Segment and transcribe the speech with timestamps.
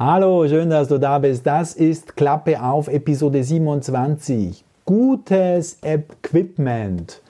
[0.00, 1.44] Hallo, schön, dass du da bist.
[1.44, 4.62] Das ist Klappe auf Episode 27.
[4.84, 7.20] Gutes Equipment.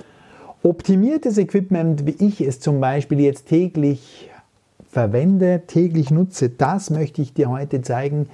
[0.62, 4.28] Optimiertes Equipment, wie ich es zum Beispiel jetzt täglich
[4.86, 8.28] verwende, täglich nutze, das möchte ich dir heute zeigen.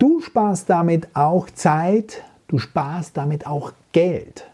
[0.00, 4.48] Du sparst damit auch Zeit, du sparst damit auch Geld.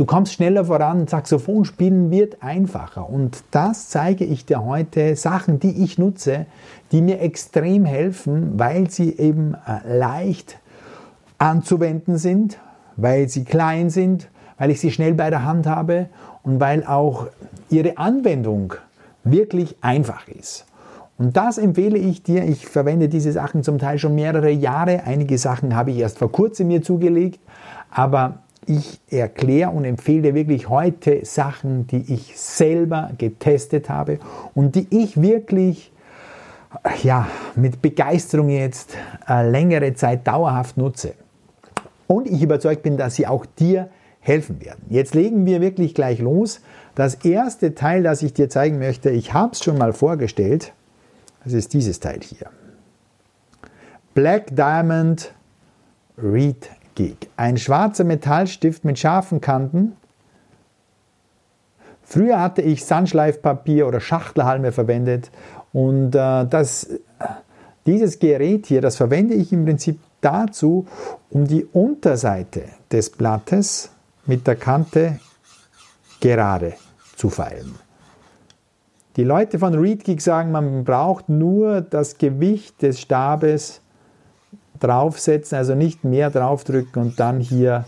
[0.00, 3.10] Du kommst schneller voran, Saxophonspielen wird einfacher.
[3.10, 6.46] Und das zeige ich dir heute, Sachen, die ich nutze,
[6.90, 10.58] die mir extrem helfen, weil sie eben äh, leicht
[11.36, 12.58] anzuwenden sind,
[12.96, 16.08] weil sie klein sind, weil ich sie schnell bei der Hand habe
[16.44, 17.26] und weil auch
[17.68, 18.72] ihre Anwendung
[19.22, 20.64] wirklich einfach ist.
[21.18, 22.44] Und das empfehle ich dir.
[22.44, 25.02] Ich verwende diese Sachen zum Teil schon mehrere Jahre.
[25.04, 27.40] Einige Sachen habe ich erst vor kurzem mir zugelegt.
[27.90, 34.18] Aber ich erkläre und empfehle wirklich heute Sachen, die ich selber getestet habe
[34.54, 35.92] und die ich wirklich
[37.02, 38.96] ja, mit Begeisterung jetzt
[39.28, 41.14] äh, längere Zeit dauerhaft nutze.
[42.06, 43.88] Und ich überzeugt bin, dass sie auch dir
[44.20, 44.84] helfen werden.
[44.88, 46.60] Jetzt legen wir wirklich gleich los.
[46.94, 50.72] Das erste Teil, das ich dir zeigen möchte, ich habe es schon mal vorgestellt.
[51.44, 52.50] Das ist dieses Teil hier.
[54.14, 55.32] Black Diamond
[56.18, 56.68] Reed
[57.00, 57.30] Gig.
[57.38, 59.96] Ein schwarzer Metallstift mit scharfen Kanten.
[62.02, 65.30] Früher hatte ich Sandschleifpapier oder Schachtelhalme verwendet
[65.72, 66.90] und äh, das,
[67.86, 70.86] dieses Gerät hier, das verwende ich im Prinzip dazu,
[71.30, 73.90] um die Unterseite des Blattes
[74.26, 75.20] mit der Kante
[76.20, 76.74] gerade
[77.16, 77.76] zu feilen.
[79.16, 83.80] Die Leute von ReadGeek sagen, man braucht nur das Gewicht des Stabes
[84.80, 87.84] draufsetzen, also nicht mehr draufdrücken und dann hier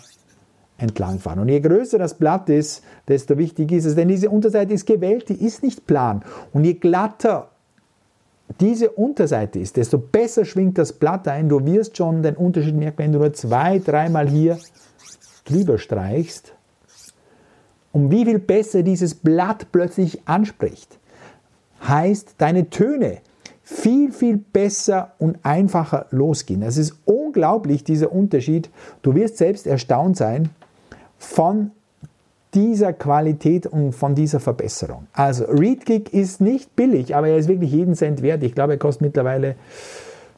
[0.78, 1.38] entlangfahren.
[1.40, 5.28] Und je größer das Blatt ist, desto wichtiger ist es, denn diese Unterseite ist gewellt,
[5.28, 6.22] die ist nicht plan.
[6.52, 7.48] Und je glatter
[8.60, 11.48] diese Unterseite ist, desto besser schwingt das Blatt ein.
[11.48, 14.58] Du wirst schon den Unterschied merken, wenn du nur zwei, dreimal hier
[15.44, 16.52] drüber streichst,
[17.92, 20.98] um wie viel besser dieses Blatt plötzlich anspricht.
[21.86, 23.18] Heißt, deine Töne
[23.62, 26.60] viel, viel besser und einfacher losgehen.
[26.60, 28.70] Das ist unglaublich, dieser Unterschied.
[29.02, 30.50] Du wirst selbst erstaunt sein
[31.18, 31.70] von
[32.54, 35.06] dieser Qualität und von dieser Verbesserung.
[35.12, 38.42] Also ReadGig ist nicht billig, aber er ist wirklich jeden Cent wert.
[38.42, 39.54] Ich glaube, er kostet mittlerweile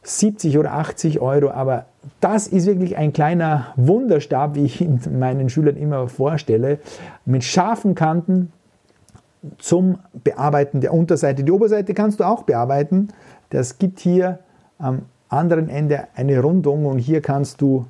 [0.05, 1.87] 70 oder 80 Euro, aber
[2.21, 6.79] das ist wirklich ein kleiner Wunderstab, wie ich ihn meinen Schülern immer vorstelle,
[7.25, 8.53] mit scharfen Kanten,
[9.59, 11.45] zum Bearbeiten der Unterseite.
[11.45, 13.09] Die Oberseite kannst du auch bearbeiten.
[13.51, 14.39] Das gibt hier
[14.79, 17.87] am anderen Ende eine Rundung und hier kannst du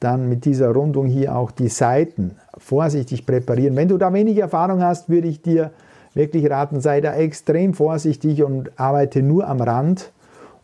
[0.00, 3.76] dann mit dieser Rundung hier auch die Seiten vorsichtig präparieren.
[3.76, 5.72] Wenn du da wenig Erfahrung hast, würde ich dir
[6.14, 10.10] wirklich raten, sei da extrem vorsichtig und arbeite nur am Rand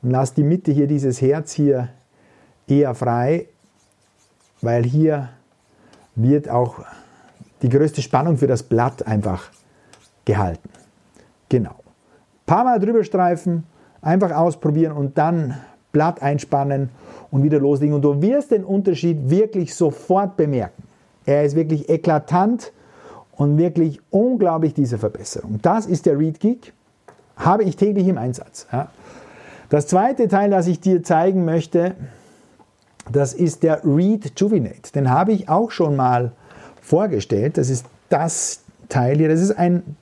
[0.03, 1.89] und lass die Mitte hier, dieses Herz hier
[2.67, 3.47] eher frei,
[4.63, 5.29] weil hier
[6.15, 6.81] wird auch
[7.63, 9.51] die größte Spannung für das Blatt einfach
[10.27, 10.69] gehalten.
[11.49, 11.71] Genau.
[11.71, 13.65] Ein paar Mal drüber streifen,
[14.03, 15.57] einfach ausprobieren und dann
[15.93, 16.91] Blatt einspannen
[17.31, 17.95] und wieder loslegen.
[17.95, 20.83] Und du wirst den Unterschied wirklich sofort bemerken.
[21.25, 22.73] Er ist wirklich eklatant
[23.33, 25.59] und wirklich unglaublich diese Verbesserung.
[25.63, 26.75] Das ist der Read Geek.
[27.37, 28.67] Habe ich täglich im Einsatz.
[28.73, 28.89] Ja.
[29.69, 31.95] Das zweite Teil, das ich dir zeigen möchte,
[33.11, 34.93] das ist der Read Juvinate.
[34.95, 36.33] Den habe ich auch schon mal
[36.81, 37.59] vorgestellt.
[37.59, 39.29] Das ist das Teil hier.
[39.29, 39.97] Das ist ein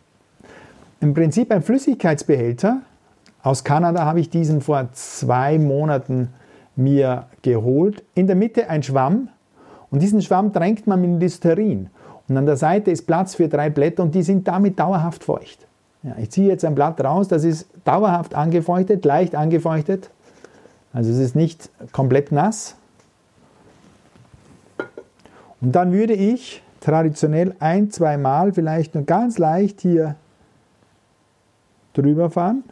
[1.00, 2.82] im Prinzip ein Flüssigkeitsbehälter.
[3.42, 6.30] Aus Kanada habe ich diesen vor zwei Monaten
[6.76, 8.02] mir geholt.
[8.14, 9.28] In der Mitte ein Schwamm
[9.90, 11.90] und diesen Schwamm tränkt man mit Listerin.
[12.28, 15.66] Und an der Seite ist Platz für drei Blätter und die sind damit dauerhaft feucht.
[16.02, 20.10] Ja, ich ziehe jetzt ein Blatt raus, das ist dauerhaft angefeuchtet, leicht angefeuchtet.
[20.92, 22.76] Also es ist nicht komplett nass.
[25.60, 30.16] Und dann würde ich traditionell ein, zwei Mal vielleicht nur ganz leicht hier
[31.94, 32.64] drüber fahren.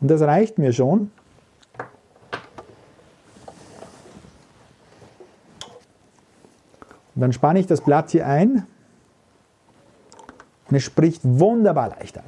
[0.00, 1.10] Und das reicht mir schon.
[7.14, 8.66] Und dann spanne ich das Blatt hier ein
[10.68, 12.24] und es spricht wunderbar leicht an.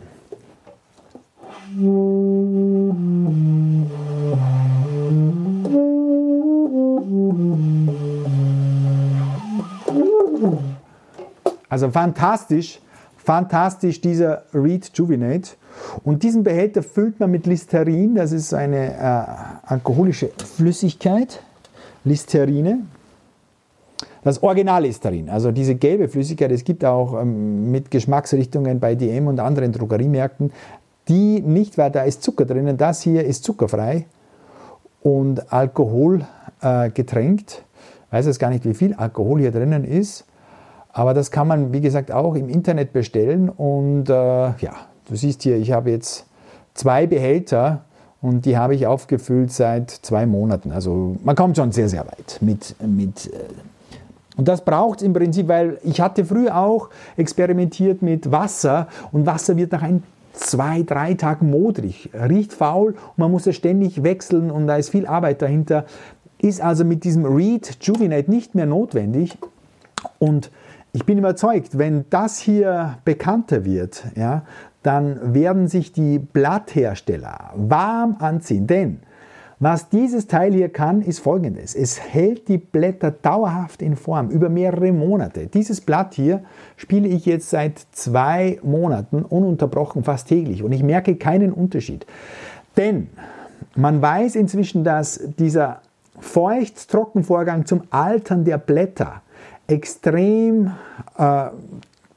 [11.69, 12.79] Also fantastisch
[13.25, 15.53] Fantastisch dieser Reed Juvenate.
[16.05, 21.41] Und diesen Behälter füllt man mit Listerin, das ist eine äh, alkoholische Flüssigkeit,
[22.05, 22.81] Listerine.
[24.23, 29.27] Das Original Listerin, also diese gelbe Flüssigkeit, es gibt auch ähm, mit Geschmacksrichtungen bei DM
[29.27, 30.53] und anderen Drogeriemärkten.
[31.09, 34.07] die nicht, weil da ist Zucker drinnen, das hier ist zuckerfrei
[35.03, 36.27] und Alkohol
[36.61, 37.65] äh, getränkt.
[38.07, 40.25] Ich weiß jetzt gar nicht, wie viel Alkohol hier drinnen ist,
[40.95, 44.75] aber das kann man, wie gesagt, auch im Internet bestellen und äh, ja,
[45.09, 46.25] du siehst hier, ich habe jetzt
[46.73, 47.81] zwei Behälter
[48.23, 50.71] und die habe ich aufgefüllt seit zwei Monaten.
[50.71, 53.39] Also man kommt schon sehr, sehr weit mit, mit äh,
[54.37, 59.27] und das braucht es im Prinzip, weil ich hatte früher auch experimentiert mit Wasser und
[59.27, 64.05] Wasser wird nach ein zwei, drei Tagen modrig, riecht faul und man muss es ständig
[64.05, 65.87] wechseln und da ist viel Arbeit dahinter.
[66.39, 69.37] Ist also mit diesem Reed Juvenate nicht mehr notwendig
[70.19, 70.51] und
[70.95, 74.45] ich bin überzeugt, wenn das hier bekannter wird, ja,
[74.85, 79.01] dann werden sich die Blatthersteller warm anziehen, denn
[79.59, 81.75] was dieses Teil hier kann, ist folgendes.
[81.75, 85.47] Es hält die Blätter dauerhaft in Form über mehrere Monate.
[85.47, 86.45] Dieses Blatt hier
[86.77, 92.07] spiele ich jetzt seit zwei Monaten ununterbrochen fast täglich und ich merke keinen Unterschied.
[92.77, 93.09] Denn
[93.75, 95.81] man weiß inzwischen, dass dieser
[96.21, 99.23] Feucht-Trockenvorgang zum Altern der Blätter
[99.67, 100.73] extrem
[101.19, 101.47] äh,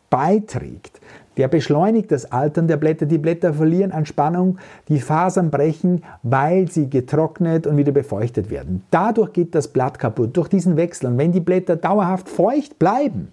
[0.09, 0.99] beiträgt.
[1.37, 3.05] Der beschleunigt das Altern der Blätter.
[3.05, 4.57] Die Blätter verlieren an Spannung,
[4.87, 8.83] die Fasern brechen, weil sie getrocknet und wieder befeuchtet werden.
[8.89, 11.07] Dadurch geht das Blatt kaputt, durch diesen Wechsel.
[11.07, 13.31] Und wenn die Blätter dauerhaft feucht bleiben,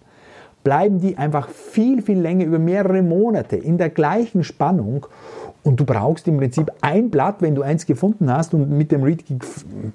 [0.64, 5.06] bleiben die einfach viel, viel länger, über mehrere Monate in der gleichen Spannung.
[5.62, 9.02] Und du brauchst im Prinzip ein Blatt, wenn du eins gefunden hast und mit dem
[9.02, 9.24] Reed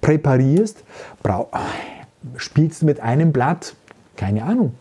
[0.02, 0.84] präparierst,
[2.38, 3.76] spielst du mit einem Blatt,
[4.20, 4.74] keine Ahnung,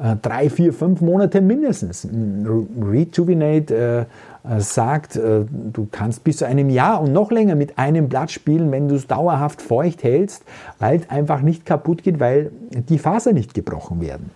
[0.00, 2.06] äh, drei, vier, fünf Monate mindestens.
[2.06, 4.06] Rejuvenate
[4.44, 8.30] äh, äh, sagt, du kannst bis zu einem Jahr und noch länger mit einem Blatt
[8.30, 10.44] spielen, wenn du es dauerhaft feucht hältst,
[10.78, 14.30] weil es einfach nicht kaputt geht, weil die Fasern nicht gebrochen werden.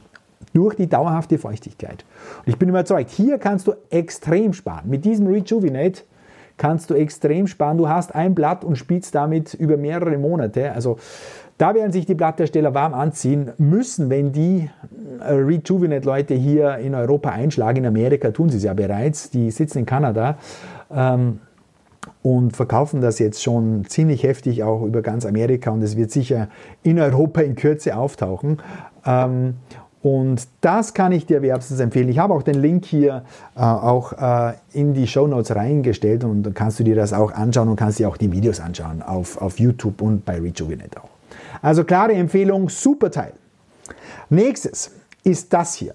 [0.52, 2.04] Durch die dauerhafte Feuchtigkeit.
[2.44, 4.88] Und ich bin überzeugt, hier kannst du extrem sparen.
[4.88, 6.02] Mit diesem Rejuvenate
[6.56, 7.78] kannst du extrem sparen.
[7.78, 10.72] Du hast ein Blatt und spielst damit über mehrere Monate.
[10.72, 10.98] Also
[11.58, 14.70] da werden sich die Blatthersteller warm anziehen müssen, wenn die
[15.20, 17.78] äh, Rejuvenate-Leute hier in Europa einschlagen.
[17.78, 19.30] In Amerika tun sie es ja bereits.
[19.30, 20.38] Die sitzen in Kanada.
[20.92, 21.40] Ähm,
[22.22, 26.48] und verkaufen das jetzt schon ziemlich heftig auch über ganz Amerika und es wird sicher
[26.82, 28.58] in Europa in Kürze auftauchen.
[29.06, 29.54] Ähm,
[30.02, 32.10] und das kann ich dir wärmstens empfehlen.
[32.10, 33.24] Ich habe auch den Link hier
[33.56, 37.32] äh, auch äh, in die Show Notes reingestellt und dann kannst du dir das auch
[37.32, 41.13] anschauen und kannst dir auch die Videos anschauen auf, auf YouTube und bei Rejuvenate auch.
[41.64, 43.32] Also klare Empfehlung, super Teil.
[44.28, 44.90] Nächstes
[45.22, 45.94] ist das hier.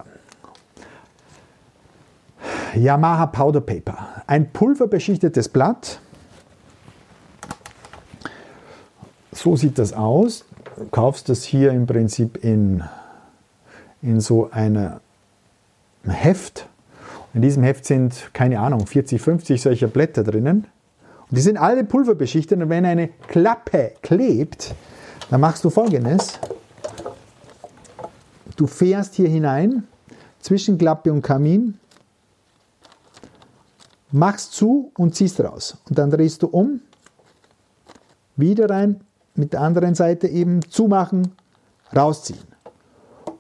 [2.73, 4.23] Yamaha Powder Paper.
[4.25, 5.99] Ein pulverbeschichtetes Blatt.
[9.31, 10.43] So sieht das aus.
[10.75, 12.83] Du kaufst das hier im Prinzip in,
[14.01, 14.93] in so einem
[16.03, 16.67] Heft.
[17.35, 20.65] In diesem Heft sind, keine Ahnung, 40, 50 solcher Blätter drinnen.
[21.29, 24.73] Und die sind alle pulverbeschichtet und wenn eine Klappe klebt,
[25.29, 26.39] dann machst du folgendes.
[28.55, 29.87] Du fährst hier hinein
[30.39, 31.77] zwischen Klappe und Kamin,
[34.11, 35.77] machst zu und ziehst raus.
[35.87, 36.81] Und dann drehst du um,
[38.35, 39.01] wieder rein,
[39.35, 41.33] mit der anderen Seite eben zumachen,
[41.95, 42.47] rausziehen.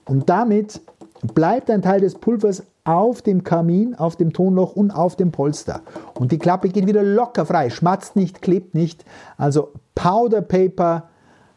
[0.05, 0.81] Und damit
[1.21, 5.81] bleibt ein Teil des Pulvers auf dem Kamin, auf dem Tonloch und auf dem Polster.
[6.15, 9.05] Und die Klappe geht wieder locker frei, schmatzt nicht, klebt nicht.
[9.37, 11.09] Also Powder Paper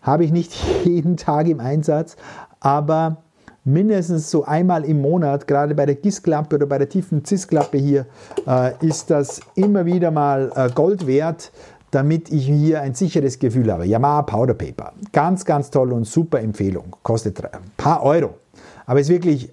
[0.02, 0.52] habe ich nicht
[0.84, 2.16] jeden Tag im Einsatz,
[2.60, 3.18] aber
[3.64, 8.06] mindestens so einmal im Monat, gerade bei der GIS-Klappe oder bei der tiefen CIS-Klappe hier,
[8.46, 11.52] äh, ist das immer wieder mal äh, Gold wert,
[11.92, 13.84] damit ich hier ein sicheres Gefühl habe.
[13.84, 14.92] Yamaha Powder Paper.
[15.12, 16.96] Ganz, ganz toll und super Empfehlung.
[17.02, 18.38] Kostet ein paar Euro.
[18.86, 19.52] Aber ist wirklich,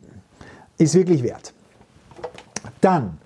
[0.78, 1.54] ist wirklich wert.
[2.82, 3.18] Dann,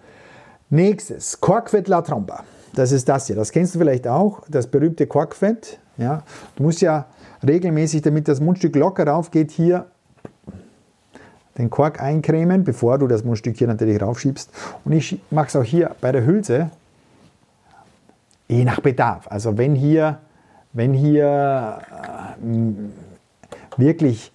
[0.69, 2.43] nächstes, Korkfett La Tromba.
[2.73, 3.35] Das ist das hier.
[3.35, 5.79] Das kennst du vielleicht auch, das berühmte Korkfett.
[5.97, 6.23] Ja,
[6.55, 7.05] du musst ja
[7.45, 9.85] regelmäßig, damit das Mundstück locker raufgeht, hier
[11.57, 14.49] den Kork eincremen, bevor du das Mundstück hier natürlich raufschiebst.
[14.85, 16.71] Und ich mache es auch hier bei der Hülse,
[18.47, 19.27] je nach Bedarf.
[19.29, 20.19] Also wenn hier,
[20.73, 21.79] wenn hier
[22.41, 24.31] äh, wirklich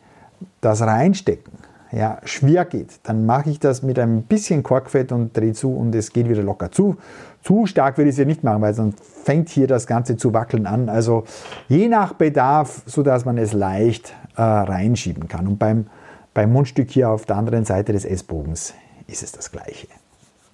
[0.60, 1.52] das Reinstecken
[1.90, 5.94] ja, schwer geht, dann mache ich das mit ein bisschen Korkfett und drehe zu und
[5.94, 6.96] es geht wieder locker zu.
[7.42, 10.34] Zu stark würde ich es ja nicht machen, weil sonst fängt hier das Ganze zu
[10.34, 10.88] wackeln an.
[10.88, 11.24] Also
[11.68, 15.46] je nach Bedarf, sodass man es leicht äh, reinschieben kann.
[15.46, 15.86] Und beim,
[16.34, 18.74] beim Mundstück hier auf der anderen Seite des S-Bogens
[19.06, 19.88] ist es das gleiche.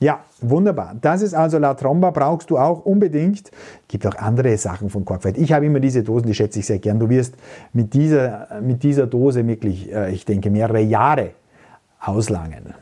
[0.05, 0.95] Ja, wunderbar.
[1.01, 3.51] Das ist also La Tromba, brauchst du auch unbedingt.
[3.89, 5.39] Gibt auch andere Sachen von Korkfett.
[5.39, 6.99] Ich habe immer diese Dosen, die schätze ich sehr gern.
[6.99, 7.37] Du wirst
[7.73, 11.31] mit dieser, mit dieser Dose wirklich, äh, ich denke, mehrere Jahre
[12.01, 12.75] auslangen,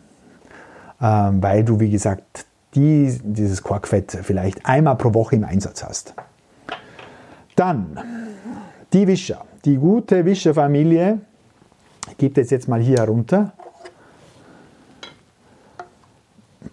[1.00, 6.14] ähm, weil du, wie gesagt, die, dieses Korkfett vielleicht einmal pro Woche im Einsatz hast.
[7.54, 8.00] Dann
[8.92, 9.44] die Wischer.
[9.64, 11.20] Die gute Wischerfamilie
[12.18, 13.52] gibt es jetzt mal hier herunter.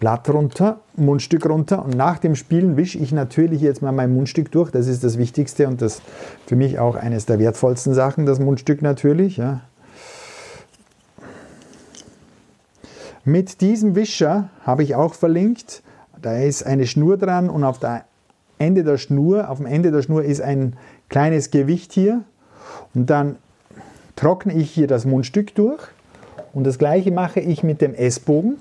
[0.00, 4.50] Blatt runter, Mundstück runter und nach dem Spielen wische ich natürlich jetzt mal mein Mundstück
[4.50, 4.70] durch.
[4.70, 6.00] Das ist das Wichtigste und das
[6.46, 9.36] für mich auch eines der wertvollsten Sachen, das Mundstück natürlich.
[9.36, 9.60] Ja.
[13.26, 15.82] Mit diesem Wischer habe ich auch verlinkt,
[16.20, 18.04] da ist eine Schnur dran und auf, der
[18.58, 20.76] Ende der Schnur, auf dem Ende der Schnur ist ein
[21.10, 22.22] kleines Gewicht hier
[22.94, 23.36] und dann
[24.16, 25.82] trockne ich hier das Mundstück durch
[26.54, 28.56] und das gleiche mache ich mit dem S-Bogen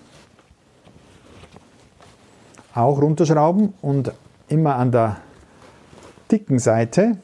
[2.75, 4.11] auch runterschrauben und
[4.47, 5.17] immer an der
[6.31, 7.17] dicken Seite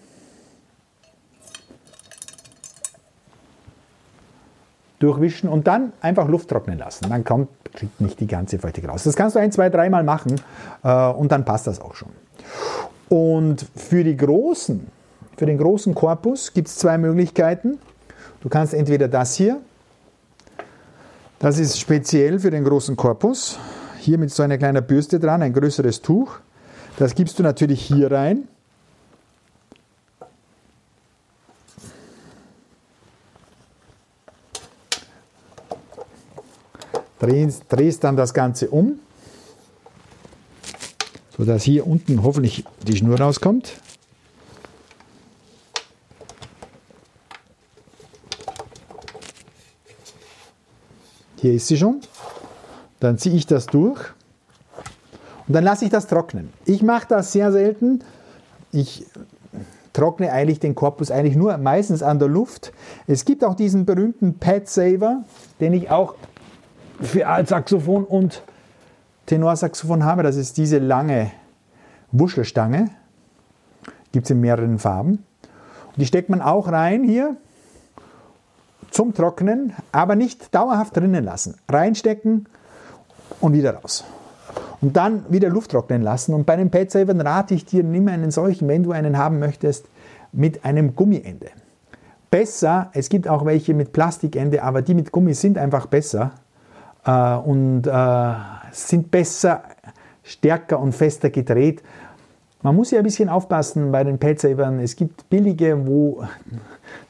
[4.99, 7.09] durchwischen und dann einfach Luft trocknen lassen.
[7.09, 7.49] Dann kommt
[7.99, 9.03] nicht die ganze Feuchtigkeit raus.
[9.03, 10.39] Das kannst du ein, zwei, dreimal machen
[10.83, 12.09] äh, und dann passt das auch schon.
[13.09, 14.87] Und für die großen,
[15.37, 17.77] für den großen Korpus gibt es zwei Möglichkeiten.
[18.41, 19.59] Du kannst entweder das hier,
[21.39, 23.59] das ist speziell für den großen Korpus,
[24.05, 26.37] hier mit so einer kleinen Bürste dran, ein größeres Tuch.
[26.97, 28.47] Das gibst du natürlich hier rein.
[37.19, 38.99] Drehst, drehst dann das Ganze um,
[41.35, 43.73] sodass hier unten hoffentlich die Schnur rauskommt.
[51.41, 52.01] Hier ist sie schon.
[53.05, 53.99] Dann ziehe ich das durch
[55.47, 56.51] und dann lasse ich das trocknen.
[56.65, 58.03] Ich mache das sehr selten.
[58.71, 59.05] Ich
[59.93, 62.73] trockne eigentlich den Korpus eigentlich nur meistens an der Luft.
[63.05, 65.23] Es gibt auch diesen berühmten Pad Saver,
[65.59, 66.15] den ich auch
[66.99, 68.41] für Altsaxophon und
[69.27, 70.23] Tenorsaxophon habe.
[70.23, 71.31] Das ist diese lange
[72.11, 72.89] Wuschelstange.
[74.13, 75.23] Gibt es in mehreren Farben.
[75.89, 77.37] Und die steckt man auch rein hier
[78.89, 81.59] zum Trocknen, aber nicht dauerhaft drinnen lassen.
[81.69, 82.47] Reinstecken,
[83.39, 84.03] und wieder raus.
[84.81, 86.33] Und dann wieder Luft trocknen lassen.
[86.33, 89.85] Und bei den Petsavern rate ich dir, nimm einen solchen, wenn du einen haben möchtest,
[90.31, 91.47] mit einem Gummiende.
[92.29, 96.31] Besser, es gibt auch welche mit Plastikende, aber die mit Gummi sind einfach besser
[97.05, 98.33] äh, und äh,
[98.71, 99.63] sind besser,
[100.23, 101.81] stärker und fester gedreht.
[102.61, 104.79] Man muss ja ein bisschen aufpassen bei den Petsavern.
[104.79, 106.23] Es gibt billige, wo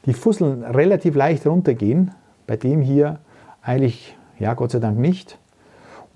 [0.04, 2.12] die Fusseln relativ leicht runtergehen.
[2.46, 3.18] Bei dem hier
[3.62, 5.38] eigentlich, ja, Gott sei Dank nicht.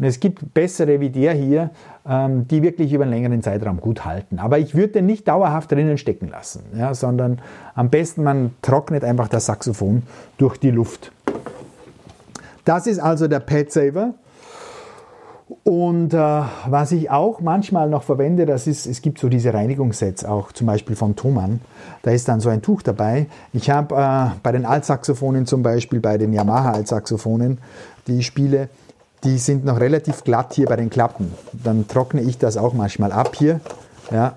[0.00, 1.68] Und es gibt bessere wie der hier,
[2.08, 4.38] ähm, die wirklich über einen längeren Zeitraum gut halten.
[4.38, 7.40] Aber ich würde den nicht dauerhaft drinnen stecken lassen, ja, sondern
[7.74, 10.02] am besten man trocknet einfach das Saxophon
[10.38, 11.12] durch die Luft.
[12.64, 14.14] Das ist also der Pad Saver.
[15.64, 20.24] Und äh, was ich auch manchmal noch verwende, das ist, es gibt so diese Reinigungssets
[20.24, 21.60] auch, zum Beispiel von Thomann.
[22.02, 23.26] Da ist dann so ein Tuch dabei.
[23.52, 27.58] Ich habe äh, bei den Altsaxophonen zum Beispiel, bei den Yamaha Altsaxophonen,
[28.06, 28.70] die ich spiele,
[29.24, 31.32] die sind noch relativ glatt hier bei den Klappen.
[31.52, 33.60] Dann trockne ich das auch manchmal ab hier.
[34.10, 34.34] Ja.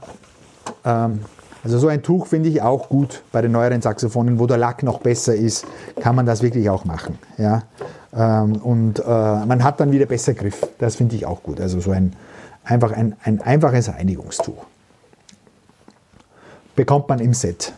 [0.86, 1.22] Ähm,
[1.64, 4.84] also so ein Tuch finde ich auch gut bei den neueren Saxophonen, wo der Lack
[4.84, 5.66] noch besser ist,
[6.02, 7.18] kann man das wirklich auch machen.
[7.38, 7.64] Ja.
[8.14, 10.68] Ähm, und äh, man hat dann wieder besser Griff.
[10.80, 11.62] Das finde ich auch gut.
[11.62, 12.14] Also so ein,
[12.66, 14.66] einfach ein, ein einfaches Reinigungstuch.
[16.76, 17.74] Bekommt man im Set.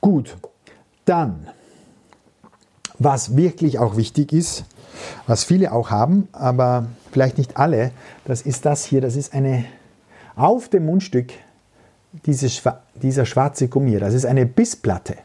[0.00, 0.36] Gut,
[1.04, 1.48] dann,
[2.98, 4.64] was wirklich auch wichtig ist,
[5.26, 7.92] was viele auch haben, aber vielleicht nicht alle,
[8.24, 9.00] das ist das hier.
[9.00, 9.64] Das ist eine
[10.36, 11.32] auf dem Mundstück
[12.26, 12.62] dieses,
[12.94, 13.98] dieser schwarze Gummi.
[13.98, 15.16] Das ist eine Bissplatte.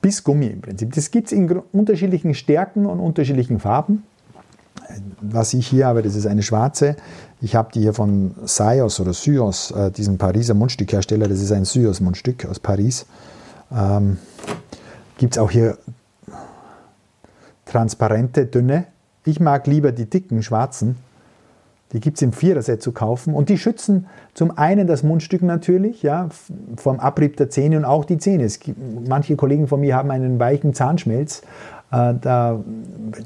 [0.00, 0.94] Bissgummi im Prinzip.
[0.94, 4.04] Das gibt es in unterschiedlichen Stärken und unterschiedlichen Farben.
[5.20, 6.96] Was ich hier habe, das ist eine schwarze.
[7.40, 11.28] Ich habe die hier von Sios oder Syos, äh, diesem Pariser Mundstückhersteller.
[11.28, 13.06] Das ist ein Syos-Mundstück aus Paris.
[13.70, 14.18] Ähm,
[15.20, 15.76] Gibt es auch hier
[17.66, 18.86] transparente, dünne.
[19.26, 20.96] Ich mag lieber die dicken, schwarzen.
[21.92, 23.34] Die gibt es im Viererset zu kaufen.
[23.34, 26.30] Und die schützen zum einen das Mundstück natürlich, ja,
[26.76, 28.46] vom Abrieb der Zähne und auch die Zähne.
[28.46, 31.42] Gibt, manche Kollegen von mir haben einen weichen Zahnschmelz.
[31.92, 32.58] Äh, da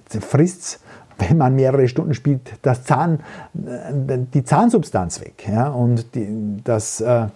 [0.09, 0.81] frisst es,
[1.19, 3.21] wenn man mehrere Stunden spielt, das Zahn,
[3.55, 5.47] äh, die Zahnsubstanz weg.
[5.49, 7.29] Ja, und die, das, äh,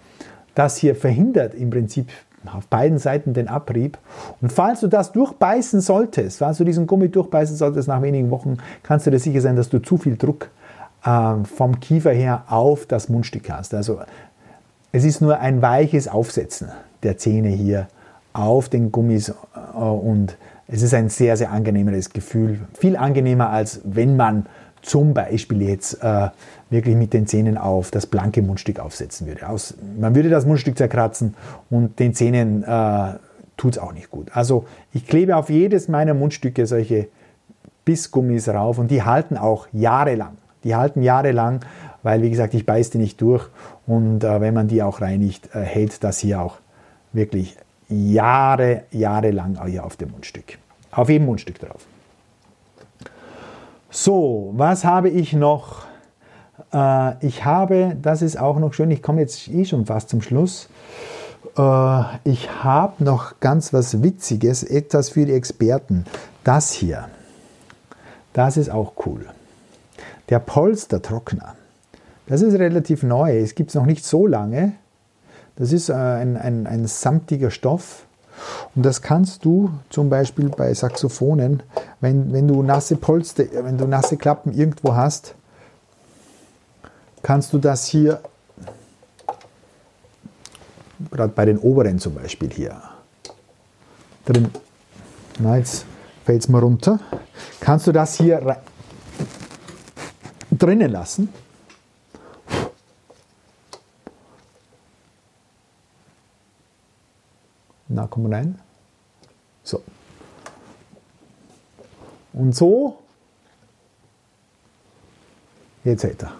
[0.53, 2.09] das hier verhindert im Prinzip
[2.45, 3.97] auf beiden Seiten den Abrieb.
[4.41, 8.57] Und falls du das durchbeißen solltest, falls du diesen Gummi durchbeißen solltest nach wenigen Wochen,
[8.83, 10.49] kannst du dir sicher sein, dass du zu viel Druck
[11.03, 13.73] äh, vom Kiefer her auf das Mundstück hast.
[13.73, 13.99] Also
[14.91, 16.69] es ist nur ein weiches Aufsetzen
[17.03, 17.87] der Zähne hier
[18.33, 22.59] auf den Gummis äh, und es ist ein sehr, sehr angenehmeres Gefühl.
[22.77, 24.45] Viel angenehmer, als wenn man
[24.81, 26.29] zum Beispiel jetzt äh,
[26.69, 29.47] wirklich mit den Zähnen auf das blanke Mundstück aufsetzen würde.
[29.47, 31.35] Aus, man würde das Mundstück zerkratzen
[31.69, 33.13] und den Zähnen äh,
[33.57, 34.29] tut es auch nicht gut.
[34.33, 37.07] Also ich klebe auf jedes meiner Mundstücke solche
[37.85, 40.37] Bissgummis rauf und die halten auch jahrelang.
[40.63, 41.61] Die halten jahrelang,
[42.03, 43.47] weil wie gesagt, ich beiße die nicht durch
[43.87, 46.57] und äh, wenn man die auch reinigt, äh, hält das hier auch
[47.13, 47.57] wirklich
[47.89, 50.59] Jahre, jahrelang hier auf dem Mundstück.
[50.91, 51.85] Auf jedem Mundstück drauf.
[53.91, 55.85] So, was habe ich noch?
[56.71, 60.21] Äh, ich habe, das ist auch noch schön, ich komme jetzt eh schon fast zum
[60.21, 60.69] Schluss.
[61.57, 66.05] Äh, ich habe noch ganz was Witziges, etwas für die Experten.
[66.43, 67.09] Das hier,
[68.33, 69.25] das ist auch cool.
[70.29, 71.55] Der Polstertrockner.
[72.27, 74.73] Das ist relativ neu, es gibt es noch nicht so lange.
[75.55, 78.05] Das ist äh, ein, ein, ein samtiger Stoff.
[78.75, 81.63] Und das kannst du zum Beispiel bei Saxophonen,
[82.01, 85.35] wenn, wenn du nasse Polster, wenn du nasse Klappen irgendwo hast,
[87.21, 88.21] kannst du das hier,
[91.11, 92.81] gerade bei den oberen zum Beispiel hier,
[94.25, 94.49] drin,
[95.39, 95.85] na jetzt
[96.25, 96.99] fällt es mal runter,
[97.59, 98.57] kannst du das hier
[100.51, 101.29] drinnen lassen
[107.89, 108.59] Na, komm rein.
[109.63, 109.81] So.
[112.39, 112.95] Und so.
[115.83, 116.31] Jetzt hält er.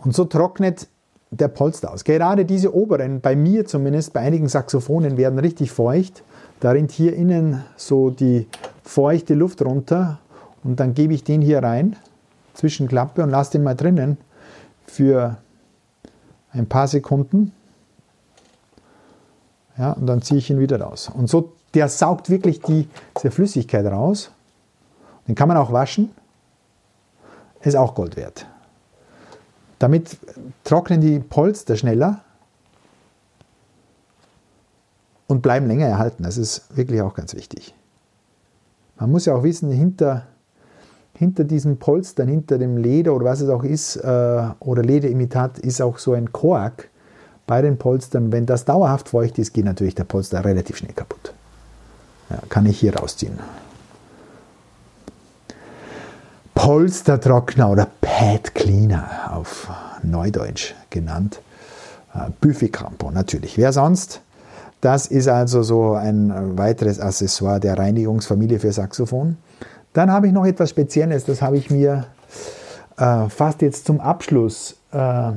[0.00, 0.86] Und so trocknet
[1.30, 2.04] der Polster aus.
[2.04, 6.22] Gerade diese oberen, bei mir zumindest, bei einigen Saxophonen, werden richtig feucht.
[6.60, 8.48] Da rinnt hier innen so die
[8.82, 10.18] feuchte Luft runter.
[10.62, 11.96] Und dann gebe ich den hier rein,
[12.52, 14.18] zwischen Klappe und lasse den mal drinnen
[14.86, 15.38] für
[16.52, 17.52] ein paar Sekunden.
[19.78, 21.10] Ja, und dann ziehe ich ihn wieder raus.
[21.14, 24.30] Und so, der saugt wirklich die, diese Flüssigkeit raus.
[25.28, 26.10] Den kann man auch waschen.
[27.62, 28.46] Ist auch Gold wert.
[29.78, 30.18] Damit
[30.64, 32.20] trocknen die Polster schneller
[35.26, 36.22] und bleiben länger erhalten.
[36.22, 37.74] Das ist wirklich auch ganz wichtig.
[38.98, 40.26] Man muss ja auch wissen, hinter,
[41.14, 45.80] hinter diesen Polstern, hinter dem Leder oder was es auch ist, äh, oder Lederimitat, ist
[45.80, 46.90] auch so ein Kork
[47.46, 48.32] bei den Polstern.
[48.32, 51.29] Wenn das dauerhaft feucht ist, geht natürlich der Polster relativ schnell kaputt.
[52.30, 53.38] Ja, kann ich hier rausziehen.
[56.54, 59.68] Polstertrockner oder Pad Cleaner auf
[60.02, 61.40] Neudeutsch genannt.
[62.14, 63.56] Äh, Buffy-Crampon natürlich.
[63.56, 64.20] Wer sonst?
[64.80, 69.36] Das ist also so ein weiteres Accessoire der Reinigungsfamilie für Saxophon.
[69.92, 72.06] Dann habe ich noch etwas Spezielles, das habe ich mir
[72.96, 75.32] äh, fast jetzt zum Abschluss äh,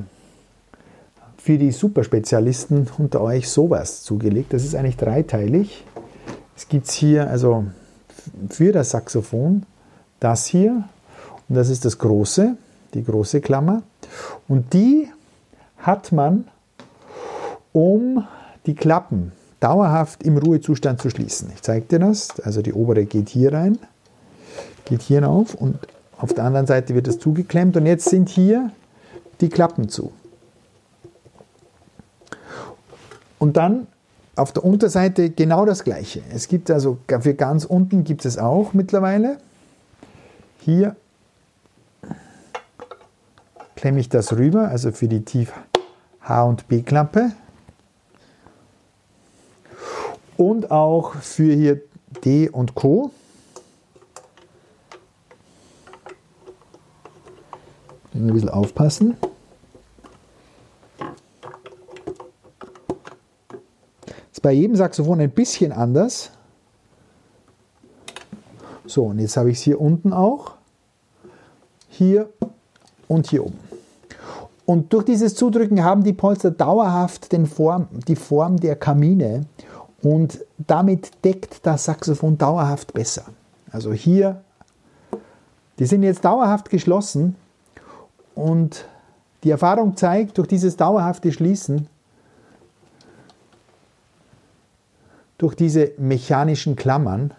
[1.37, 4.53] für die Superspezialisten unter euch sowas zugelegt.
[4.53, 5.83] Das ist eigentlich dreiteilig.
[6.55, 7.65] Es gibt hier also
[8.49, 9.65] für das Saxophon
[10.19, 10.83] das hier
[11.49, 12.55] und das ist das große,
[12.93, 13.83] die große Klammer.
[14.47, 15.09] Und die
[15.77, 16.47] hat man,
[17.71, 18.25] um
[18.65, 21.51] die Klappen dauerhaft im Ruhezustand zu schließen.
[21.53, 22.39] Ich zeige dir das.
[22.41, 23.77] Also die obere geht hier rein,
[24.85, 25.79] geht hier auf und
[26.17, 28.71] auf der anderen Seite wird es zugeklemmt und jetzt sind hier
[29.41, 30.11] die Klappen zu.
[33.39, 33.87] Und dann
[34.35, 36.21] auf der Unterseite genau das gleiche.
[36.33, 39.37] Es gibt also für ganz unten gibt es auch mittlerweile.
[40.59, 40.95] Hier
[43.75, 45.51] klemme ich das rüber, also für die Tief
[46.21, 47.31] H und B Klappe.
[50.37, 51.81] Und auch für hier
[52.25, 53.11] D und Co.
[58.13, 59.15] Ein bisschen aufpassen.
[64.43, 66.29] Bei jedem Saxophon ein bisschen anders.
[68.85, 70.51] So, und jetzt habe ich es hier unten auch.
[71.89, 72.29] Hier
[73.07, 73.59] und hier oben.
[74.65, 79.45] Und durch dieses Zudrücken haben die Polster dauerhaft Form, die Form der Kamine
[80.01, 83.23] und damit deckt das Saxophon dauerhaft besser.
[83.71, 84.41] Also hier,
[85.79, 87.35] die sind jetzt dauerhaft geschlossen
[88.35, 88.85] und
[89.43, 91.87] die Erfahrung zeigt, durch dieses dauerhafte Schließen
[95.37, 97.33] durch diese mechanischen Klammern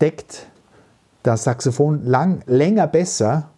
[0.00, 0.46] deckt
[1.22, 3.50] das Saxophon lang, länger besser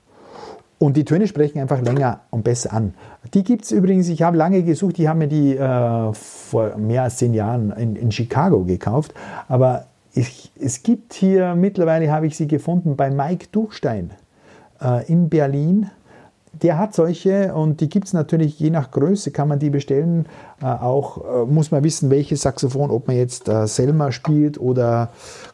[0.78, 2.94] und die Töne sprechen einfach länger und besser an.
[3.34, 7.04] Die gibt es übrigens, ich habe lange gesucht, die haben mir die äh, vor mehr
[7.04, 9.14] als zehn Jahren in, in Chicago gekauft,
[9.48, 14.10] aber ich, es gibt hier, mittlerweile habe ich sie gefunden bei Mike Duchstein
[14.80, 15.90] äh, in Berlin
[16.52, 20.26] der hat solche und die gibt es natürlich je nach Größe, kann man die bestellen.
[20.60, 25.10] Äh, auch äh, muss man wissen, welches Saxophon, ob man jetzt äh, Selma spielt oder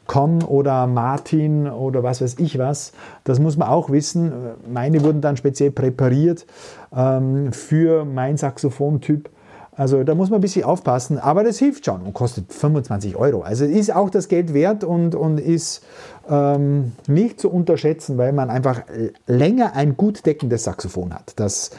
[0.07, 2.93] Con oder Martin oder was weiß ich was.
[3.25, 4.33] Das muss man auch wissen.
[4.69, 6.47] Meine wurden dann speziell präpariert
[6.95, 9.31] ähm, für mein Saxophontyp.
[9.79, 13.43] Also da muss man ein bisschen aufpassen, aber das hilft schon und kostet 25 Euro.
[13.43, 15.85] Also ist auch das Geld wert und, und ist
[16.29, 18.83] ähm, nicht zu unterschätzen, weil man einfach
[19.29, 21.71] länger ein gut deckendes Saxophon hat, das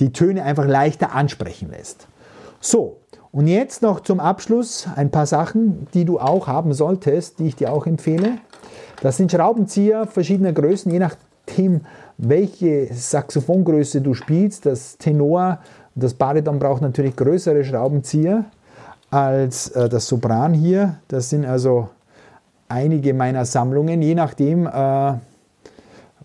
[0.00, 2.08] die Töne einfach leichter ansprechen lässt.
[2.60, 2.98] So,
[3.30, 7.56] und jetzt noch zum Abschluss ein paar Sachen, die du auch haben solltest, die ich
[7.56, 8.36] dir auch empfehle.
[9.00, 11.80] Das sind Schraubenzieher verschiedener Größen, je nachdem,
[12.18, 14.66] welche Saxophongröße du spielst.
[14.66, 15.60] Das Tenor
[15.94, 18.46] das Bariton braucht natürlich größere Schraubenzieher
[19.10, 20.96] als äh, das Sopran hier.
[21.08, 21.88] Das sind also
[22.68, 25.14] einige meiner Sammlungen, je nachdem, äh,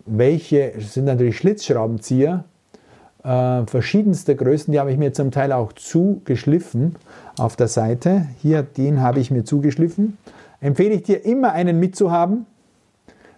[0.06, 2.44] welche sind natürlich Schlitzschraubenzieher.
[3.22, 6.96] Äh, verschiedenste Größen, die habe ich mir zum Teil auch zugeschliffen
[7.36, 8.26] auf der Seite.
[8.40, 10.16] Hier, den habe ich mir zugeschliffen.
[10.60, 12.46] Empfehle ich dir immer einen mitzuhaben.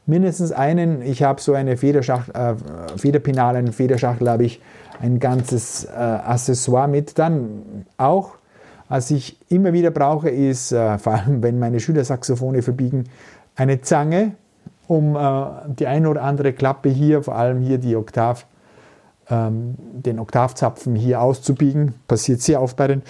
[0.07, 1.03] Mindestens einen.
[1.03, 4.61] Ich habe so eine Federschachtel, äh, Federpinale, eine Federschachtel habe ich
[5.01, 7.19] ein ganzes äh, Accessoire mit.
[7.19, 8.33] Dann auch,
[8.89, 13.05] was ich immer wieder brauche, ist, äh, vor allem wenn meine Schüler Saxophone verbiegen,
[13.57, 14.33] eine Zange,
[14.87, 18.47] um äh, die eine oder andere Klappe hier, vor allem hier die Oktav,
[19.29, 21.95] ähm, den Oktavzapfen hier auszubiegen.
[22.07, 23.03] Passiert sehr oft bei den,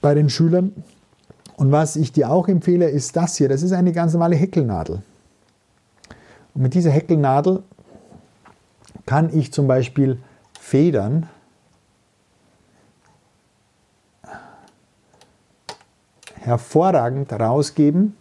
[0.00, 0.72] bei den Schülern.
[1.56, 3.48] Und was ich dir auch empfehle, ist das hier.
[3.48, 5.02] Das ist eine ganz normale Häkelnadel.
[6.54, 7.62] Und mit dieser Häkelnadel
[9.06, 10.18] kann ich zum Beispiel
[10.66, 11.28] Federn
[16.40, 18.16] hervorragend rausgeben.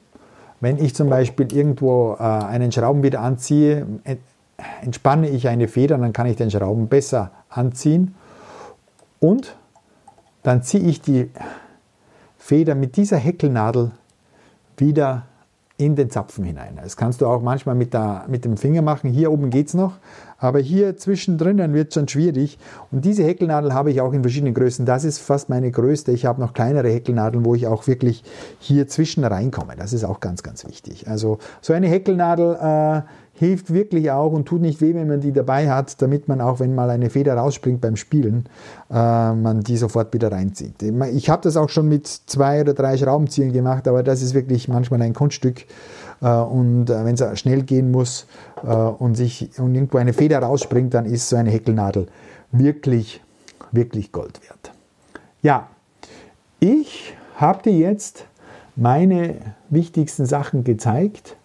[0.60, 3.88] Wenn ich zum Beispiel irgendwo äh, einen Schrauben wieder anziehe,
[4.84, 8.14] entspanne ich eine Feder, dann kann ich den Schrauben besser anziehen.
[9.20, 9.56] Und
[10.44, 11.32] dann ziehe ich die
[12.38, 13.90] Feder mit dieser Häkelnadel
[14.78, 15.26] wieder
[15.78, 16.80] in den Zapfen hinein.
[16.82, 19.10] Das kannst du auch manchmal mit, der, mit dem Finger machen.
[19.10, 19.94] Hier oben geht es noch,
[20.38, 22.58] aber hier zwischendrin wird es schon schwierig.
[22.92, 24.86] Und diese Häkelnadel habe ich auch in verschiedenen Größen.
[24.86, 26.14] Das ist fast meine größte.
[26.14, 28.24] Ich habe noch kleinere Häkelnadeln, wo ich auch wirklich
[28.60, 29.76] hier zwischen reinkomme.
[29.76, 31.10] Das ist auch ganz, ganz wichtig.
[31.10, 33.02] Also so eine Häkelnadel äh,
[33.38, 36.60] hilft wirklich auch und tut nicht weh, wenn man die dabei hat, damit man auch,
[36.60, 38.46] wenn mal eine Feder rausspringt beim Spielen,
[38.90, 40.82] äh, man die sofort wieder reinzieht.
[41.14, 44.68] Ich habe das auch schon mit zwei oder drei Schraubenziehern gemacht, aber das ist wirklich
[44.70, 45.66] manchmal ein Kunststück.
[46.22, 48.26] Äh, und äh, wenn es schnell gehen muss
[48.64, 52.08] äh, und sich und irgendwo eine Feder rausspringt, dann ist so eine Häkelnadel
[52.52, 53.22] wirklich,
[53.72, 54.72] wirklich Gold wert.
[55.42, 55.68] Ja,
[56.62, 58.26] ich habe dir jetzt
[58.78, 59.36] meine
[59.70, 61.36] wichtigsten Sachen gezeigt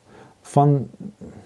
[0.51, 0.89] von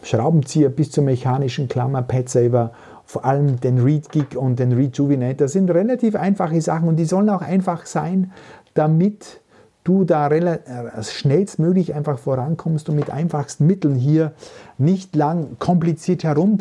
[0.02, 2.72] Schraubenzieher bis zur mechanischen Klammer, Pad Saver,
[3.04, 5.36] vor allem den Read Gig und den Rejuvenate.
[5.36, 8.32] Das sind relativ einfache Sachen und die sollen auch einfach sein,
[8.72, 9.42] damit
[9.84, 10.58] du da äh,
[11.02, 14.32] schnellstmöglich einfach vorankommst und mit einfachsten Mitteln hier
[14.78, 16.56] nicht lang kompliziert herum,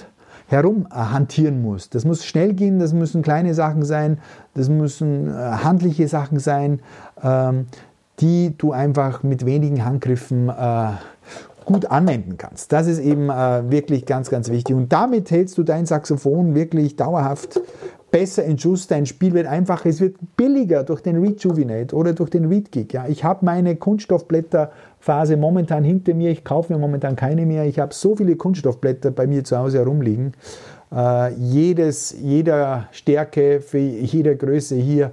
[0.48, 1.96] herum äh, hantieren musst.
[1.96, 4.20] Das muss schnell gehen, das müssen kleine Sachen sein,
[4.54, 6.82] das müssen äh, handliche Sachen sein,
[7.24, 7.68] ähm,
[8.20, 10.90] die du einfach mit wenigen Handgriffen äh,
[11.66, 12.72] gut anwenden kannst.
[12.72, 14.76] Das ist eben äh, wirklich ganz, ganz wichtig.
[14.76, 17.60] Und damit hältst du dein Saxophon wirklich dauerhaft
[18.14, 18.88] besser in Schuss.
[18.88, 22.94] Dein Spiel wird einfacher, es wird billiger durch den Rejuvenate oder durch den Reed Gig.
[22.94, 26.30] Ja, ich habe meine Kunststoffblätterphase momentan hinter mir.
[26.30, 27.66] Ich kaufe mir momentan keine mehr.
[27.66, 30.34] Ich habe so viele Kunststoffblätter bei mir zu Hause herumliegen.
[30.96, 35.12] Äh, jedes, jeder Stärke für jede Größe hier.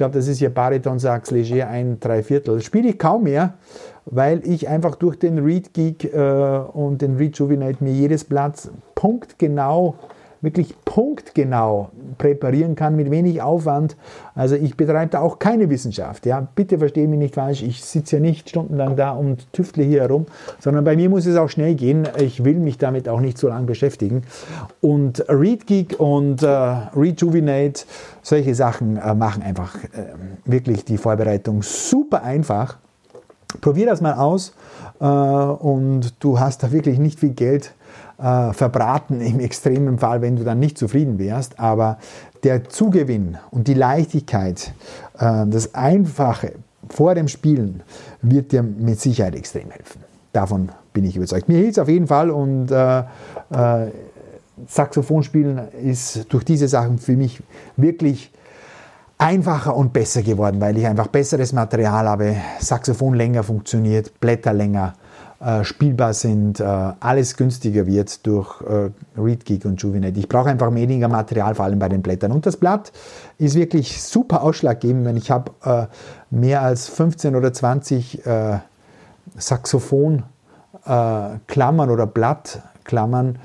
[0.00, 2.62] Ich glaube, das ist hier Bariton Sax Leger ein Dreiviertel.
[2.62, 3.52] Spiele ich kaum mehr
[4.06, 9.94] weil ich einfach durch den Read Geek äh, und den Rejuvenate mir jedes Blatt punktgenau,
[10.42, 13.96] wirklich punktgenau präparieren kann, mit wenig Aufwand.
[14.34, 16.26] Also ich betreibe da auch keine Wissenschaft.
[16.26, 16.46] Ja?
[16.54, 20.26] Bitte verstehe mich nicht falsch, ich sitze ja nicht stundenlang da und tüftle hier herum,
[20.58, 22.08] sondern bei mir muss es auch schnell gehen.
[22.18, 24.22] Ich will mich damit auch nicht so lange beschäftigen.
[24.80, 27.84] Und Read Geek und äh, Rejuvenate,
[28.22, 32.78] solche Sachen äh, machen einfach äh, wirklich die Vorbereitung super einfach.
[33.60, 34.54] Probier das mal aus
[35.00, 37.74] äh, und du hast da wirklich nicht viel Geld
[38.20, 41.58] äh, verbraten im extremen Fall, wenn du dann nicht zufrieden wärst.
[41.58, 41.98] Aber
[42.42, 44.72] der Zugewinn und die Leichtigkeit,
[45.18, 46.52] äh, das Einfache
[46.88, 47.82] vor dem Spielen
[48.22, 50.02] wird dir mit Sicherheit extrem helfen.
[50.32, 51.48] Davon bin ich überzeugt.
[51.48, 53.90] Mir hilft es auf jeden Fall und äh, äh,
[54.66, 57.42] Saxophonspielen ist durch diese Sachen für mich
[57.76, 58.30] wirklich
[59.18, 64.94] einfacher und besser geworden, weil ich einfach besseres Material habe, Saxophon länger funktioniert, Blätter länger
[65.64, 70.16] spielbar sind, äh, alles günstiger wird durch äh, ReadGeek und Juvinet.
[70.18, 72.30] Ich brauche einfach weniger Material, vor allem bei den Blättern.
[72.32, 72.92] Und das Blatt
[73.38, 75.86] ist wirklich super ausschlaggebend, wenn ich habe äh,
[76.30, 78.58] mehr als 15 oder 20 äh,
[79.36, 80.24] Saxophon
[81.46, 83.38] Klammern oder Blattklammern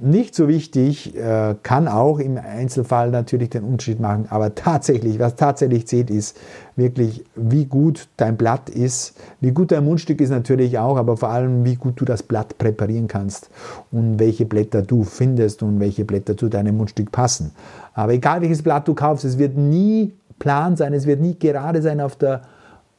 [0.00, 5.36] nicht so wichtig, äh, kann auch im Einzelfall natürlich den Unterschied machen, aber tatsächlich, was
[5.36, 6.36] tatsächlich zählt, ist
[6.74, 11.28] wirklich, wie gut dein Blatt ist, wie gut dein Mundstück ist natürlich auch, aber vor
[11.28, 13.50] allem, wie gut du das Blatt präparieren kannst
[13.92, 17.52] und welche Blätter du findest und welche Blätter zu deinem Mundstück passen.
[17.94, 21.82] Aber egal welches Blatt du kaufst, es wird nie plan sein, es wird nie gerade
[21.82, 22.42] sein auf der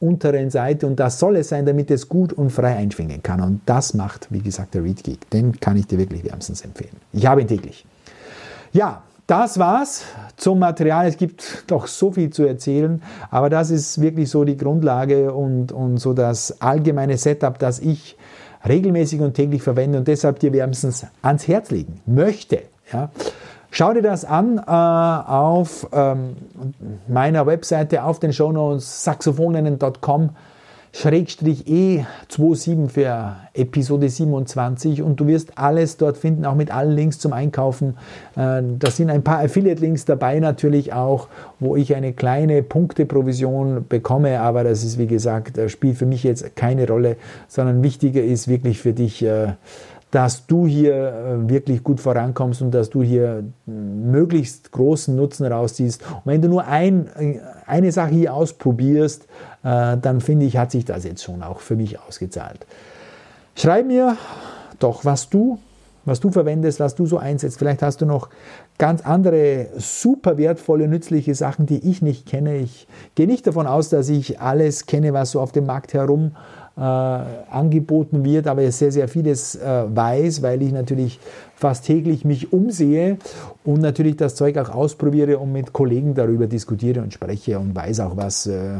[0.00, 3.40] unteren Seite und das soll es sein, damit es gut und frei einschwingen kann.
[3.40, 5.30] Und das macht, wie gesagt, der Read Geek.
[5.30, 6.96] Den kann ich dir wirklich wärmstens empfehlen.
[7.12, 7.86] Ich habe ihn täglich.
[8.72, 10.04] Ja, das war's
[10.36, 11.06] zum Material.
[11.06, 15.72] Es gibt doch so viel zu erzählen, aber das ist wirklich so die Grundlage und,
[15.72, 18.16] und so das allgemeine Setup, das ich
[18.68, 22.62] regelmäßig und täglich verwende und deshalb dir wärmstens ans Herz legen möchte.
[22.92, 23.10] Ja.
[23.76, 26.36] Schau dir das an äh, auf ähm,
[27.08, 30.30] meiner Webseite, auf den Shownotes saxophoninnen.com
[30.92, 37.18] Schrägstrich E27 für Episode 27 und du wirst alles dort finden, auch mit allen Links
[37.18, 37.96] zum Einkaufen.
[38.36, 41.26] Äh, da sind ein paar Affiliate-Links dabei natürlich auch,
[41.58, 46.54] wo ich eine kleine Punkteprovision bekomme, aber das ist wie gesagt, spielt für mich jetzt
[46.54, 47.16] keine Rolle,
[47.48, 49.54] sondern wichtiger ist wirklich für dich, äh,
[50.14, 56.02] dass du hier äh, wirklich gut vorankommst und dass du hier möglichst großen Nutzen rausziehst.
[56.02, 59.24] Und wenn du nur ein, äh, eine Sache hier ausprobierst,
[59.64, 62.64] äh, dann finde ich, hat sich das jetzt schon auch für mich ausgezahlt.
[63.56, 64.16] Schreib mir
[64.78, 65.58] doch, was du,
[66.04, 67.58] was du verwendest, was du so einsetzt.
[67.58, 68.28] Vielleicht hast du noch
[68.78, 72.58] ganz andere super wertvolle, nützliche Sachen, die ich nicht kenne.
[72.58, 76.36] Ich gehe nicht davon aus, dass ich alles kenne, was so auf dem Markt herum
[76.36, 81.20] äh, angeboten wird, aber sehr, sehr vieles äh, weiß, weil ich natürlich
[81.54, 83.18] fast täglich mich umsehe
[83.64, 88.00] und natürlich das Zeug auch ausprobiere und mit Kollegen darüber diskutiere und spreche und weiß
[88.00, 88.78] auch, was äh,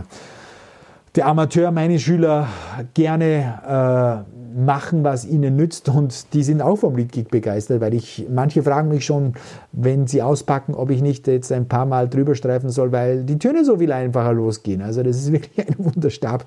[1.15, 2.49] der Amateur, meine Schüler
[2.95, 8.27] gerne äh, machen, was ihnen nützt und die sind auch vom Leadgeek begeistert, weil ich,
[8.33, 9.35] manche fragen mich schon,
[9.73, 13.39] wenn sie auspacken, ob ich nicht jetzt ein paar Mal drüber streifen soll, weil die
[13.39, 14.83] Töne so viel einfacher losgehen.
[14.83, 16.45] Also das ist wirklich ein Wunderstab.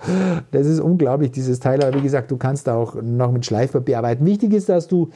[0.52, 1.84] Das ist unglaublich, dieses Teil.
[1.84, 4.26] Aber wie gesagt, du kannst auch noch mit Schleifpapier arbeiten.
[4.26, 5.10] Wichtig ist, dass du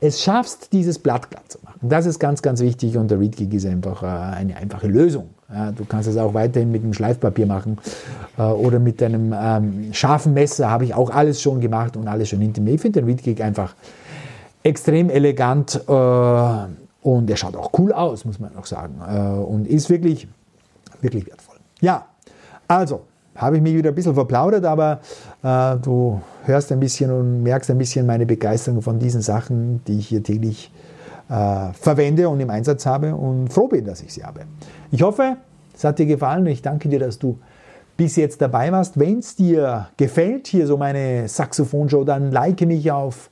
[0.00, 1.78] es schaffst, dieses Blatt glatt zu machen.
[1.82, 5.30] Das ist ganz, ganz wichtig und der ReadGig ist einfach äh, eine einfache Lösung.
[5.52, 7.78] Ja, du kannst es auch weiterhin mit einem Schleifpapier machen
[8.38, 12.28] äh, oder mit einem ähm, scharfen Messer, habe ich auch alles schon gemacht und alles
[12.28, 12.74] schon hinter mir.
[12.74, 13.74] Ich finde den ReadGig einfach
[14.62, 15.92] extrem elegant äh,
[17.02, 19.00] und er schaut auch cool aus, muss man auch sagen.
[19.08, 20.28] Äh, und ist wirklich,
[21.00, 21.56] wirklich wertvoll.
[21.80, 22.06] Ja,
[22.68, 23.02] also,
[23.34, 25.00] habe ich mich wieder ein bisschen verplaudert, aber
[25.42, 29.98] äh, du hörst ein bisschen und merkst ein bisschen meine Begeisterung von diesen Sachen, die
[29.98, 30.70] ich hier täglich
[31.30, 34.42] äh, verwende und im Einsatz habe und froh bin, dass ich sie habe.
[34.90, 35.36] Ich hoffe,
[35.74, 37.38] es hat dir gefallen und ich danke dir, dass du
[37.96, 38.98] bis jetzt dabei warst.
[38.98, 43.30] Wenn es dir gefällt, hier so meine Saxophonshow, dann like mich auf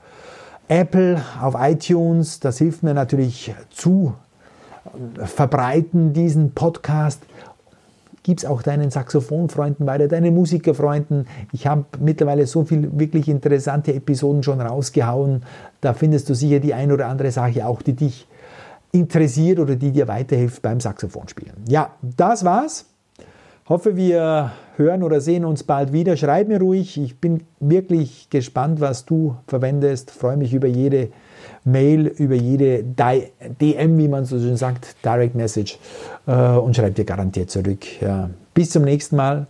[0.69, 2.41] Apple, auf iTunes.
[2.41, 4.15] Das hilft mir natürlich zu
[5.25, 7.23] verbreiten, diesen Podcast
[8.29, 11.27] gib es auch deinen Saxophonfreunden weiter, deinen Musikerfreunden.
[11.51, 15.45] Ich habe mittlerweile so viele wirklich interessante Episoden schon rausgehauen.
[15.81, 18.27] Da findest du sicher die ein oder andere Sache auch, die dich
[18.93, 21.55] interessiert oder die dir weiterhilft beim Saxophonspielen.
[21.69, 22.85] Ja, das war's.
[23.67, 26.15] Hoffe, wir hören oder sehen uns bald wieder.
[26.19, 27.01] Schreib mir ruhig.
[27.01, 30.11] Ich bin wirklich gespannt, was du verwendest.
[30.11, 31.09] Freue mich über jede
[31.65, 35.79] Mail, über jede DM, wie man so schön sagt, Direct Message
[36.27, 38.01] äh, und schreib dir garantiert zurück.
[38.01, 38.31] Ja.
[38.55, 39.47] Bis zum nächsten Mal.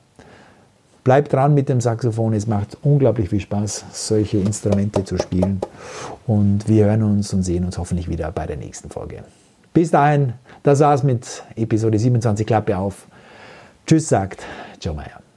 [1.04, 2.34] Bleib dran mit dem Saxophon.
[2.34, 5.60] Es macht unglaublich viel Spaß, solche Instrumente zu spielen.
[6.26, 9.22] Und wir hören uns und sehen uns hoffentlich wieder bei der nächsten Folge.
[9.72, 13.06] Bis dahin, das war's mit Episode 27 Klappe auf.
[13.86, 14.44] Tschüss, sagt
[14.82, 15.27] Joe Meyer.